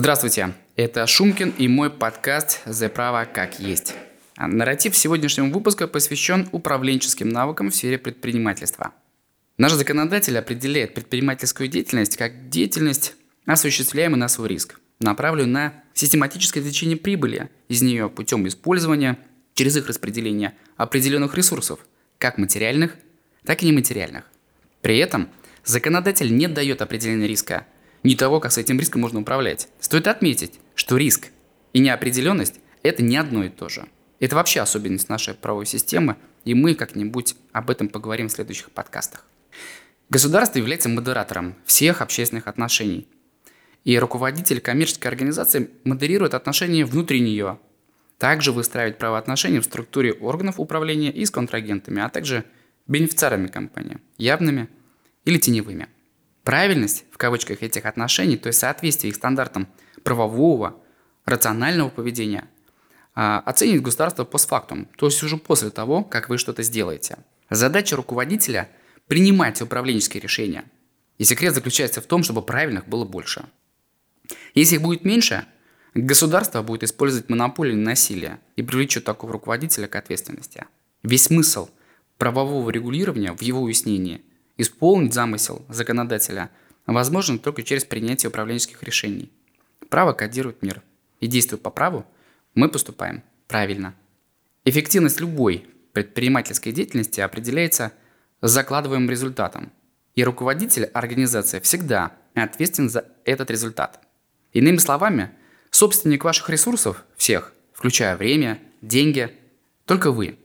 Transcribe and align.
Здравствуйте, 0.00 0.54
это 0.76 1.08
Шумкин 1.08 1.52
и 1.58 1.66
мой 1.66 1.90
подкаст 1.90 2.60
«За 2.66 2.88
право 2.88 3.24
как 3.24 3.58
есть». 3.58 3.96
А 4.36 4.46
нарратив 4.46 4.96
сегодняшнего 4.96 5.46
выпуска 5.46 5.88
посвящен 5.88 6.48
управленческим 6.52 7.28
навыкам 7.28 7.72
в 7.72 7.74
сфере 7.74 7.98
предпринимательства. 7.98 8.92
Наш 9.56 9.72
законодатель 9.72 10.38
определяет 10.38 10.94
предпринимательскую 10.94 11.68
деятельность 11.68 12.16
как 12.16 12.48
деятельность, 12.48 13.16
осуществляемую 13.44 14.20
на 14.20 14.28
свой 14.28 14.50
риск, 14.50 14.78
направленную 15.00 15.52
на 15.52 15.82
систематическое 15.94 16.62
извлечение 16.62 16.96
прибыли 16.96 17.50
из 17.66 17.82
нее 17.82 18.08
путем 18.08 18.46
использования 18.46 19.18
через 19.54 19.78
их 19.78 19.88
распределение 19.88 20.54
определенных 20.76 21.34
ресурсов, 21.34 21.80
как 22.18 22.38
материальных, 22.38 22.94
так 23.44 23.64
и 23.64 23.66
нематериальных. 23.66 24.26
При 24.80 24.98
этом 24.98 25.28
законодатель 25.64 26.32
не 26.32 26.46
дает 26.46 26.82
определения 26.82 27.26
риска– 27.26 27.66
ни 28.02 28.14
того, 28.14 28.40
как 28.40 28.52
с 28.52 28.58
этим 28.58 28.78
риском 28.78 29.00
можно 29.00 29.20
управлять. 29.20 29.68
Стоит 29.80 30.06
отметить, 30.06 30.60
что 30.74 30.96
риск 30.96 31.28
и 31.72 31.80
неопределенность– 31.80 32.60
это 32.82 33.02
не 33.02 33.16
одно 33.16 33.44
и 33.44 33.48
то 33.48 33.68
же. 33.68 33.86
Это 34.20 34.36
вообще 34.36 34.60
особенность 34.60 35.08
нашей 35.08 35.34
правовой 35.34 35.66
системы, 35.66 36.16
и 36.44 36.54
мы 36.54 36.74
как-нибудь 36.74 37.36
об 37.52 37.70
этом 37.70 37.88
поговорим 37.88 38.28
в 38.28 38.32
следующих 38.32 38.70
подкастах. 38.70 39.24
Государство 40.10 40.58
является 40.58 40.88
модератором 40.88 41.54
всех 41.64 42.00
общественных 42.00 42.46
отношений. 42.46 43.06
И 43.84 43.98
руководитель 43.98 44.60
коммерческой 44.60 45.08
организации 45.08 45.70
модерирует 45.84 46.34
отношения 46.34 46.84
внутри 46.84 47.20
нее. 47.20 47.58
Также 48.18 48.52
выстраивает 48.52 48.98
правоотношения 48.98 49.60
в 49.60 49.64
структуре 49.64 50.12
органов 50.12 50.58
управления 50.58 51.12
и 51.12 51.24
с 51.24 51.30
контрагентами, 51.30 52.02
а 52.02 52.08
также 52.08 52.44
бенефициарами 52.86 53.46
компании, 53.46 53.98
явными 54.16 54.68
или 55.24 55.38
теневыми– 55.38 55.88
Правильность, 56.48 57.04
в 57.10 57.18
кавычках, 57.18 57.62
этих 57.62 57.84
отношений, 57.84 58.38
то 58.38 58.46
есть 58.46 58.60
соответствие 58.60 59.10
их 59.10 59.16
стандартам 59.16 59.68
правового, 60.02 60.80
рационального 61.26 61.90
поведения, 61.90 62.48
а, 63.14 63.40
оценит 63.40 63.82
государство 63.82 64.24
постфактум, 64.24 64.88
то 64.96 65.04
есть 65.04 65.22
уже 65.22 65.36
после 65.36 65.68
того, 65.68 66.04
как 66.04 66.30
вы 66.30 66.38
что-то 66.38 66.62
сделаете. 66.62 67.18
Задача 67.50 67.96
руководителя– 67.96 68.70
принимать 69.08 69.60
управленческие 69.60 70.22
решения. 70.22 70.64
И 71.18 71.24
секрет 71.24 71.52
заключается 71.52 72.00
в 72.00 72.06
том, 72.06 72.22
чтобы 72.22 72.40
правильных 72.40 72.88
было 72.88 73.04
больше. 73.04 73.44
Если 74.54 74.76
их 74.76 74.80
будет 74.80 75.04
меньше, 75.04 75.44
государство 75.92 76.62
будет 76.62 76.82
использовать 76.82 77.28
монополию 77.28 77.76
на 77.76 77.90
насилие 77.90 78.40
и 78.56 78.62
привлечет 78.62 79.04
такого 79.04 79.34
руководителя 79.34 79.86
к 79.86 79.96
ответственности. 79.96 80.64
Весь 81.02 81.24
смысл 81.24 81.68
правового 82.16 82.70
регулирования 82.70 83.34
в 83.34 83.42
его 83.42 83.60
уяснении 83.60 84.22
Исполнить 84.58 85.14
замысел 85.14 85.64
законодателя 85.68 86.50
возможно 86.84 87.38
только 87.38 87.62
через 87.62 87.84
принятие 87.84 88.28
управленческих 88.28 88.82
решений. 88.82 89.30
Право 89.88 90.12
кодирует 90.12 90.62
мир. 90.62 90.82
И 91.20 91.28
действуя 91.28 91.58
по 91.58 91.70
праву, 91.70 92.04
мы 92.54 92.68
поступаем 92.68 93.22
правильно. 93.46 93.94
Эффективность 94.64 95.20
любой 95.20 95.64
предпринимательской 95.92 96.72
деятельности 96.72 97.20
определяется 97.20 97.92
закладываемым 98.42 99.08
результатом. 99.08 99.72
И 100.16 100.24
руководитель 100.24 100.86
организации 100.86 101.60
всегда 101.60 102.12
ответственен 102.34 102.90
за 102.90 103.04
этот 103.24 103.52
результат. 103.52 104.00
Иными 104.52 104.78
словами, 104.78 105.30
собственник 105.70 106.24
ваших 106.24 106.50
ресурсов, 106.50 107.04
всех, 107.16 107.52
включая 107.72 108.16
время, 108.16 108.60
деньги, 108.82 109.30
только 109.84 110.10
вы. 110.10 110.36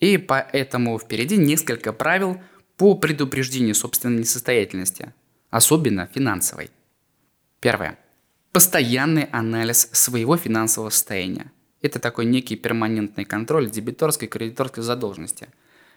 И 0.00 0.18
поэтому 0.18 0.98
впереди 0.98 1.38
несколько 1.38 1.94
правил– 1.94 2.42
по 2.78 2.94
предупреждению 2.94 3.74
собственной 3.74 4.20
несостоятельности, 4.20 5.12
особенно 5.50 6.06
финансовой. 6.06 6.70
Первое. 7.60 7.98
Постоянный 8.52 9.24
анализ 9.24 9.90
своего 9.92 10.36
финансового 10.36 10.90
состояния. 10.90 11.52
Это 11.82 11.98
такой 11.98 12.24
некий 12.24 12.56
перманентный 12.56 13.24
контроль 13.24 13.68
дебиторской 13.68 14.28
и 14.28 14.30
кредиторской 14.30 14.84
задолженности. 14.84 15.48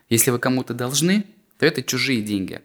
Если 0.10 0.32
вы 0.32 0.40
кому-то 0.40 0.74
должны, 0.74 1.26
то 1.60 1.68
это 1.68 1.84
чужие 1.84 2.22
деньги. 2.24 2.62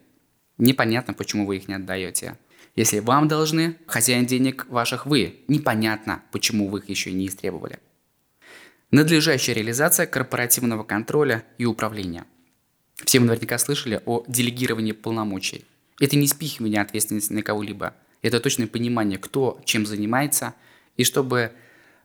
Непонятно, 0.56 1.12
почему 1.12 1.46
вы 1.46 1.58
их 1.58 1.68
не 1.68 1.74
отдаете. 1.74 2.38
Если 2.74 3.00
вам 3.00 3.28
должны, 3.28 3.76
хозяин 3.86 4.24
денег 4.24 4.66
ваших 4.68 5.04
вы, 5.04 5.40
непонятно, 5.46 6.22
почему 6.32 6.68
вы 6.68 6.78
их 6.78 6.88
еще 6.88 7.12
не 7.12 7.26
истребовали. 7.26 7.78
Надлежащая 8.90 9.54
реализация 9.54 10.06
корпоративного 10.06 10.84
контроля 10.84 11.44
и 11.58 11.66
управления– 11.66 12.24
все 13.04 13.20
вы 13.20 13.26
наверняка 13.26 13.58
слышали 13.58 14.02
о 14.06 14.24
делегировании 14.26 14.92
полномочий. 14.92 15.64
Это 16.00 16.16
не 16.16 16.26
спихивание 16.26 16.80
ответственности 16.80 17.32
на 17.32 17.42
кого-либо. 17.42 17.94
Это 18.22 18.40
точное 18.40 18.66
понимание, 18.66 19.18
кто 19.18 19.60
чем 19.64 19.86
занимается, 19.86 20.54
и 20.96 21.04
чтобы 21.04 21.52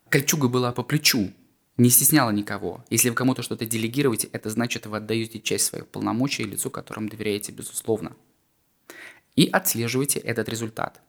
кольчуга 0.10 0.50
была 0.50 0.72
по 0.74 0.84
плечу, 0.84 1.32
не 1.78 1.90
стесняла 1.90 2.32
никого. 2.32 2.84
Если 2.90 3.10
вы 3.10 3.16
кому-то 3.16 3.42
что-то 3.42 3.66
делегируете, 3.66 4.28
это 4.34 4.50
значит, 4.50 4.86
вы 4.86 4.98
отдаете 4.98 5.40
часть 5.40 5.66
своих 5.66 5.88
полномочий 5.88 6.44
лицу, 6.44 6.70
которому 6.70 7.10
доверяете, 7.10 7.52
безусловно. 7.54 8.16
И 9.36 9.48
отслеживайте 9.48 10.20
этот 10.20 10.50
результат. 10.50 11.00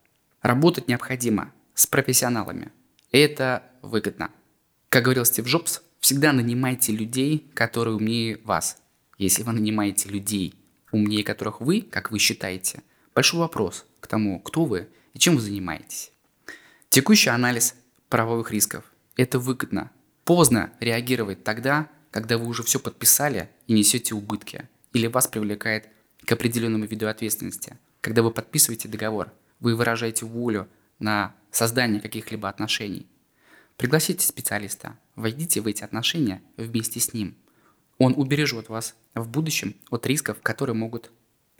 Работать 0.41 0.88
необходимо 0.88 1.53
с 1.75 1.87
профессионалами. 1.87 2.71
Это 3.10 3.65
выгодно. 3.82 4.31
Как 4.88 5.04
говорил 5.04 5.25
Стив 5.25 5.47
Джобс, 5.47 5.82
всегда 5.98 6.32
нанимайте 6.32 6.92
людей, 6.92 7.50
которые 7.54 7.97
умнее 7.97 8.38
вас– 8.44 8.78
если 9.19 9.43
вы 9.43 9.53
нанимаете 9.53 10.09
людей, 10.09 10.55
умнее 10.91 11.25
которых 11.25 11.61
вы, 11.61 11.83
как 11.83 12.11
вы 12.11 12.19
считаете, 12.19 12.83
большой 13.15 13.41
вопрос 13.41 13.87
к 14.00 14.06
тому, 14.06 14.41
кто 14.41 14.65
вы 14.65 14.89
и 15.15 15.19
чем 15.19 15.37
вы 15.37 15.41
занимаетесь. 15.41 16.12
Текущий 16.89 17.31
анализ 17.31 17.75
правовых 18.09 18.51
рисков– 18.51 18.84
это 19.17 19.39
выгодно. 19.39 19.91
Поздно 20.25 20.72
реагировать 20.81 21.45
тогда, 21.45 21.89
когда 22.11 22.39
вы 22.39 22.47
уже 22.47 22.62
все 22.62 22.78
подписали 22.78 23.49
и 23.67 23.72
несете 23.72 24.15
убытки, 24.15 24.69
или 24.93 25.06
вас 25.06 25.27
привлекает 25.27 25.89
к 26.25 26.31
определенному 26.33 26.84
виду 26.84 27.09
ответственности. 27.09 27.78
Когда 28.01 28.22
вы 28.22 28.31
подписываете 28.31 28.89
договор, 28.89 29.33
вы 29.61 29.75
выражаете 29.75 30.27
волю 30.27 30.69
на 30.99 31.34
создание 31.51 32.01
каких-либо 32.01 32.49
отношений. 32.49 33.06
Пригласите 33.77 34.27
специалиста, 34.27 34.99
войдите 35.17 35.61
в 35.61 35.67
эти 35.67 35.83
отношения 35.83 36.43
вместе 36.56 37.01
с 37.01 37.12
ним– 37.12 37.37
он 37.98 38.14
убережет 38.16 38.69
вас 38.69 38.94
в 39.14 39.28
будущем 39.28 39.75
от 39.91 40.06
рисков, 40.06 40.38
которые 40.42 40.75
могут 40.75 41.10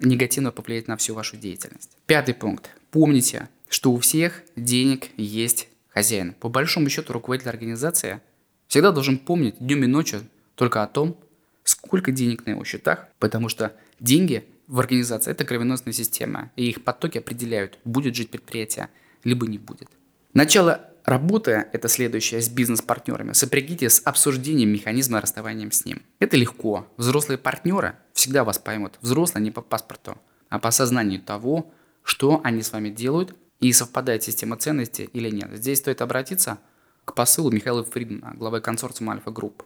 негативно 0.00 0.50
повлиять 0.50 0.88
на 0.88 0.97
всю 0.97 1.15
вашу 1.15 1.37
деятельность. 1.37 1.97
Пятый 2.06 2.34
пункт. 2.34 2.70
Помните, 2.91 3.48
что 3.69 3.93
у 3.93 3.98
всех 3.98 4.43
денег 4.56 5.09
есть 5.16 5.69
хозяин. 5.88 6.34
По 6.34 6.48
большому 6.48 6.88
счету 6.88 7.12
руководитель 7.12 7.50
организации 7.50 8.20
всегда 8.66 8.93
должен 8.93 9.19
помнить 9.19 9.56
днем 9.59 9.84
и 9.84 9.87
ночью 9.87 10.22
только 10.54 10.82
о 10.82 10.87
том, 10.87 11.16
сколько 11.65 12.10
денег 12.10 12.47
на 12.47 12.50
его 12.50 12.64
счетах, 12.64 13.06
потому 13.19 13.49
что 13.49 13.75
деньги 14.00 14.44
в 14.66 14.81
организации– 14.81 15.31
это 15.32 15.44
кровеносная 15.44 15.93
система, 15.93 16.50
и 16.56 16.69
их 16.69 16.82
потоки 16.82 17.19
определяют, 17.19 17.78
будет 17.84 18.16
жить 18.16 18.31
предприятие, 18.31 18.88
либо 19.25 19.47
не 19.47 19.59
будет. 19.59 19.88
Начало 20.34 20.92
Работа– 21.05 21.69
это 21.73 21.89
следующее 21.89 22.41
с 22.41 22.49
бизнес-партнерами. 22.49 23.33
Сопрягите 23.33 23.91
с 23.91 24.01
обсуждением 24.05 24.71
механизма 24.71 25.21
расставания 25.21 25.69
с 25.71 25.85
ним. 25.85 26.03
Это 26.21 26.37
легко. 26.37 26.87
Взрослые 26.97 27.39
партнеры 27.39 27.97
всегда 28.13 28.45
вас 28.45 28.59
поймут. 28.59 28.99
Взрослые 29.01 29.43
не 29.43 29.51
по 29.51 29.62
паспорту, 29.62 30.19
а 30.49 30.61
по 30.61 30.71
сознанию 30.71 31.21
того, 31.21 31.73
что 32.05 32.41
они 32.45 32.62
с 32.62 32.73
вами 32.73 32.91
делают 32.91 33.35
и 33.59 33.73
совпадает 33.73 34.23
система 34.23 34.57
ценностей 34.57 35.05
или 35.12 35.31
нет. 35.31 35.51
Здесь 35.53 35.79
стоит 35.79 36.03
обратиться 36.03 36.59
к 37.05 37.15
посылу 37.15 37.51
Михаила 37.51 37.85
Фридмана, 37.85 38.37
главы 38.37 38.61
консорциума 38.61 39.15
Альфа 39.15 39.33
Групп. 39.33 39.65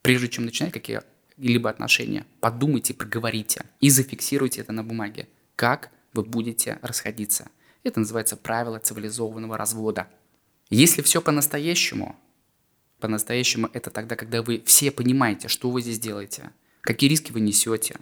Прежде 0.00 0.28
чем 0.28 0.46
начинать 0.46 0.72
какие-либо 0.72 1.68
отношения, 1.68 2.24
подумайте, 2.40 2.94
проговорите 2.94 3.66
и 3.80 3.90
зафиксируйте 3.90 4.62
это 4.62 4.72
на 4.72 4.82
бумаге. 4.82 5.28
Как 5.54 5.90
вы 6.14 6.22
будете 6.22 6.78
расходиться. 6.82 7.48
Это 7.84 8.00
называется 8.00 8.36
правило 8.36 8.78
цивилизованного 8.78 9.58
развода. 9.58 10.08
Если 10.72 11.02
все 11.02 11.20
по-настоящему, 11.20 12.16
по-настоящему 12.98 13.68
это 13.74 13.90
тогда, 13.90 14.16
когда 14.16 14.40
вы 14.40 14.62
все 14.64 14.90
понимаете, 14.90 15.48
что 15.48 15.70
вы 15.70 15.82
здесь 15.82 15.98
делаете, 15.98 16.50
какие 16.80 17.10
риски 17.10 17.30
вы 17.30 17.40
несете. 17.40 17.96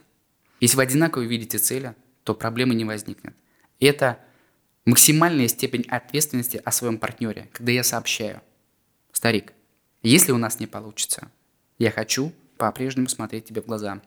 Если 0.61 0.77
вы 0.77 0.85
одинаково 0.85 1.23
видите 1.23 1.59
цели, 1.59 1.97
то 2.23 2.33
проблемы 2.33 2.77
не 2.77 2.85
возникнет. 2.85 3.35
Это 3.81 4.21
максимальная 4.85 5.49
степень 5.49 5.85
ответственности 5.89 6.63
о 6.65 6.71
своем 6.71 6.99
партнере, 6.99 7.49
когда 7.53 7.73
я 7.73 7.83
сообщаю. 7.83 8.41
Старик, 9.11 9.53
если 10.05 10.31
у 10.31 10.39
нас 10.39 10.61
не 10.61 10.69
получится, 10.69 11.29
я 11.81 11.91
хочу 11.91 12.33
по-прежнему 12.57 13.09
смотреть 13.09 13.47
тебе 13.47 13.63
в 13.63 13.67
глаза. 13.67 14.01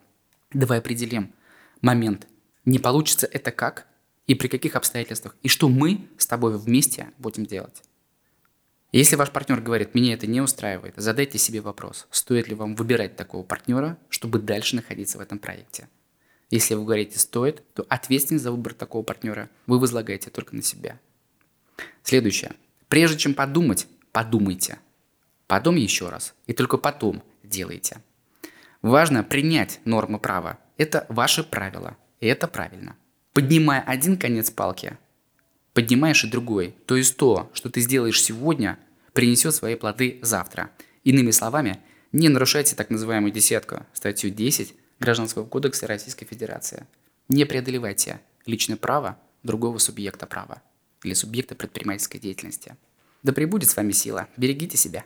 Давай 0.54 0.78
определим 0.80 1.34
момент. 1.82 2.30
Не 2.64 2.80
получится 2.80 3.28
это 3.30 3.52
как 3.52 3.88
и 4.26 4.36
при 4.36 4.48
каких 4.48 4.78
обстоятельствах, 4.78 5.36
и 5.44 5.50
что 5.50 5.68
мы 5.68 6.08
с 6.18 6.26
тобой 6.26 6.58
вместе 6.58 7.12
будем 7.18 7.46
делать. 7.46 7.84
Если 8.94 9.16
ваш 9.16 9.32
партнер 9.32 9.60
говорит, 9.60 9.96
меня 9.96 10.14
это 10.14 10.28
не 10.28 10.40
устраивает, 10.40 10.94
задайте 10.98 11.40
себе 11.40 11.62
вопрос, 11.62 12.08
стоит 12.12 12.48
ли 12.48 12.54
вам 12.54 12.76
выбирать 12.76 13.16
такого 13.16 13.42
партнера, 13.42 13.98
чтобы 14.08 14.38
дальше 14.38 14.76
находиться 14.76 15.18
в 15.18 15.22
этом 15.22 15.40
проекте. 15.40 15.90
Если 16.52 16.76
вы 16.76 16.86
говорите 16.86 17.18
стоит, 17.18 17.64
то 17.74 17.88
ответственность 17.90 18.44
за 18.44 18.52
выбор 18.52 18.76
такого 18.76 19.02
партнера 19.02 19.50
вы 19.66 19.80
возлагаете 19.80 20.30
только 20.30 20.56
на 20.56 20.62
себя. 20.62 21.00
Следующее. 22.04 22.54
Прежде 22.88 23.18
чем 23.18 23.34
подумать, 23.34 23.88
подумайте. 24.12 24.78
Потом 25.48 25.76
еще 25.76 26.10
раз. 26.10 26.36
И 26.46 26.54
только 26.54 26.78
потом 26.78 27.24
делайте. 27.42 27.98
Важно 28.84 29.24
принять 29.24 29.80
нормы 29.86 30.20
права. 30.20 30.60
Это 30.78 31.08
ваши 31.10 31.44
правила. 31.44 31.98
И 32.20 32.28
это 32.28 32.48
правильно. 32.48 32.96
Поднимая 33.34 33.82
один 33.82 34.18
конец 34.18 34.52
палки, 34.52 35.00
поднимаешь 35.74 36.24
и 36.24 36.30
другой. 36.30 36.76
То 36.86 36.96
есть 36.96 37.18
то, 37.18 37.52
что 37.54 37.70
ты 37.70 37.82
сделаешь 37.82 38.22
сегодня, 38.22 38.80
принесет 39.14 39.54
свои 39.54 39.76
плоды 39.76 40.20
завтра. 40.22 40.72
Иными 41.04 41.32
словами, 41.32 41.80
не 42.12 42.30
нарушайте 42.30 42.76
так 42.76 42.90
называемую 42.90 43.32
десятку, 43.32 43.86
статью 43.94 44.30
10 44.30 44.74
Гражданского 45.00 45.46
кодекса 45.46 45.88
Российской 45.88 46.26
Федерации. 46.26 46.86
Не 47.28 47.46
преодолевайте 47.46 48.22
личное 48.46 48.78
право 48.78 49.20
другого 49.44 49.78
субъекта 49.78 50.26
права 50.26 50.62
или 51.04 51.14
субъекта 51.14 51.56
предпринимательской 51.56 52.20
деятельности. 52.20 52.76
Да 53.24 53.34
пребудет 53.34 53.70
с 53.70 53.76
вами 53.76 53.92
сила. 53.92 54.28
Берегите 54.38 54.78
себя. 54.78 55.06